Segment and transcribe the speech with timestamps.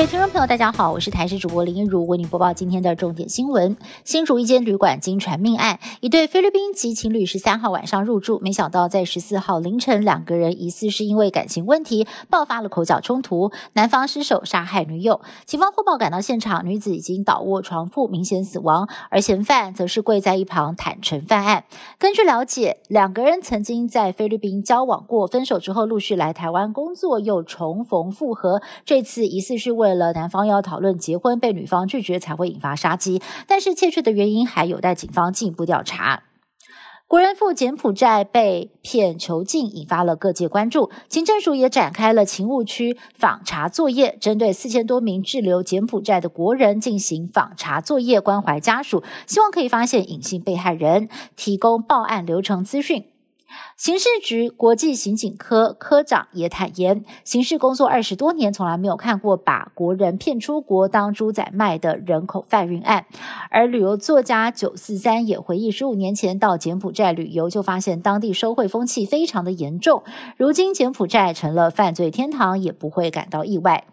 [0.00, 3.76] 各位听众朋友，大家好，我是台视主播林一如，为您播报今天的重点新闻。
[4.02, 15.20] 新竹一间旅馆经传命案，一对菲律宾籍情侣十三号晚上入住，没想到在十四号凌晨，两个人疑似是因为感情问题爆发了口角冲突，男方失手杀害女友。
[15.44, 21.64] 警方获报赶到现场，女子已经倒卧床铺，明显死亡，而嫌犯则是跪在一旁坦诚犯案。
[21.98, 28.62] 根据了解，两个人曾经在菲律宾交往过，分手之后陆续来台湾工作，又重逢复合。
[28.86, 33.20] 这次疑似是为为了男方要讨论结婚，被女方拒绝，才会引发杀机。
[33.48, 36.22] 但是窃取的原因还有待警方进一步调查。
[37.08, 40.92] 国人赴柬埔寨被骗囚禁，引发了各界关注。
[41.08, 53.06] 警政署也展开了勤务区访查作业，针对四千多名滞留柬埔寨的国人进行访查作业，关怀家属，希望可以发现隐性被害人，提供报案流程资讯。
[53.76, 63.06] 刑事局国际刑警科科长也坦言，刑事工作二十多年，从来没有看过把国人骗出国当猪仔卖的人口贩运案。
[63.50, 70.02] 而旅游作家九四三也回忆，十五年前到柬埔寨旅游，就发现当地收贿风气非常的严重。
[70.36, 73.84] 如今柬埔寨成了犯罪天堂，也不会感到意外。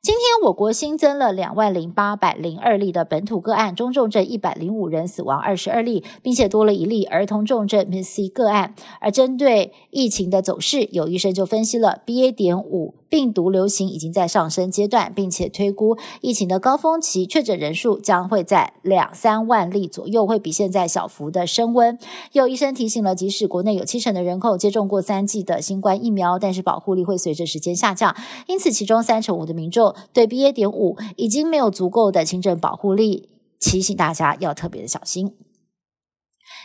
[0.00, 8.76] 今天我国新增了两万零八百零二例的本土个案，中重症一百零五人，死亡二十二例，并且多了一例儿童重症 MC 个案。
[9.00, 12.30] 而针对疫情的走势，有医生就分析了 BA.
[12.30, 12.94] 点五。
[13.08, 21.98] 病毒流行已经在上升阶段，并且推估疫情的高峰期确诊人数将会在两三万例左右，会比现在小幅的升温。
[22.32, 28.14] 有医生提醒了，即使国内有七成的人口接种过三剂的新冠疫苗，但是保护力会随着时间下降。
[28.46, 30.52] 因此，其中三成五的民众对 BA.
[30.52, 35.32] 点五已经没有足够的轻症保护力，提醒大家要特别的小心。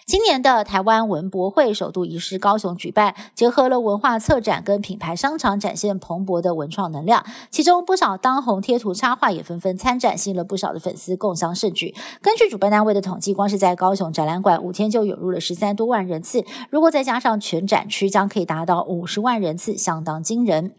[0.06, 7.26] 今年的台湾文博会首度移师高雄举办，结合了文化策展跟品牌商场，展现蓬勃的文创能量。
[7.50, 11.96] 其中不少当红贴图插画也纷纷参展，吸引了不少的粉丝共襄盛举。
[12.22, 20.76] 根据主办单位的统计，光是在高雄展览馆五天就涌入了十三多万人次，如果再加上全展区，将可以达到五十万人次，相当惊人。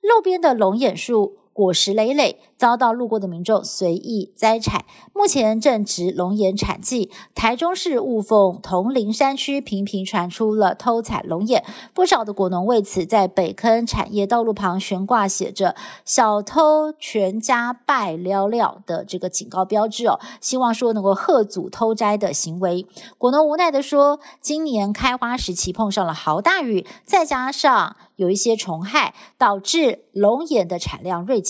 [0.00, 1.43] 路边的龙眼树。
[1.54, 4.84] 果实累累，遭到路过的民众随意摘采。
[5.14, 22.84] 目前正值龙眼产季，台中市雾峰铜陵山区频频传出了偷采龙眼，不少的果农为此在北坑产业道路旁悬挂写着“小偷全家败了了”的这个警告标志哦，希望说能够吓阻偷摘的行为。
[23.16, 27.94] 果农无奈的说，今年开花时期碰上了豪大雨，再加上。
[28.16, 31.40] 有一些虫害导致龙眼的产量锐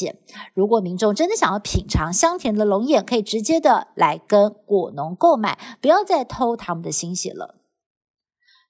[0.52, 7.54] 如果民众真的想要品尝香甜的龙眼，可以直接的来跟果农购买，不要再偷他们的心血了。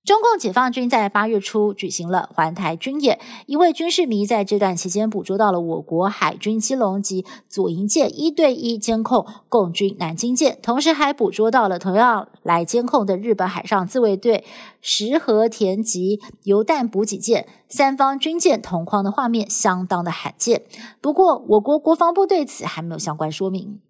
[0.04, 14.44] 中共解放军在八月初举行了环台军演，一位军事迷在这段期间捕捉到了我国海军基隆级左营舰一对一监控共军南京舰，同时还捕捉到了同样来监控的日本海上自卫队
[14.82, 20.65] 石河田级油弹补给舰，三方军舰同框的画面相当的罕见。
[21.00, 23.81] 不过，我国国防部对此还没有相关说明。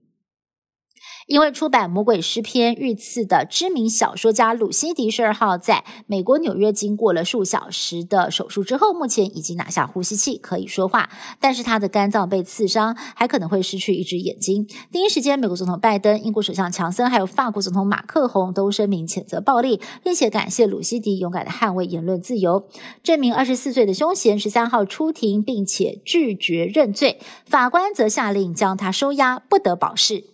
[1.26, 11.09] 因为出版《魔鬼诗篇》遇刺的知名小说家鲁西迪十二号，在美国纽约经过了数小时的手术之后，目前已经拿下呼吸器，可以说话。
[11.41, 14.66] 但是他的肝脏被刺伤，还可能会失去一只眼睛。
[14.93, 22.69] 第一时间，美国总统拜登、英国首相强森还有法国总统马克宏都声明谴责暴力，并且感谢鲁西迪勇敢的捍卫言论自由。
[23.03, 30.34] 这名二十四岁的凶嫌十三号出庭，并且拒绝认罪，法官则下令将他收押，不得保释。